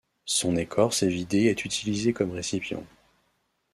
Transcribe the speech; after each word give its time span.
Son 0.25 0.55
écorce 0.55 1.03
évidée 1.03 1.43
est 1.45 1.63
utilisée 1.63 2.11
comme 2.11 2.31
récipient. 2.31 2.83